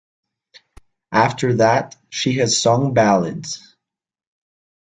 [1.11, 3.75] After that, she has sung ballads.